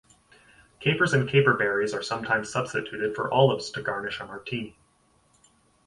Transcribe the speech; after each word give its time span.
Capers 0.79 1.13
and 1.13 1.29
caper 1.29 1.53
berries 1.53 1.93
are 1.93 2.01
sometimes 2.01 2.51
substituted 2.51 3.15
for 3.15 3.31
olives 3.31 3.69
to 3.69 3.83
garnish 3.83 4.19
a 4.19 4.25
martini. 4.25 4.75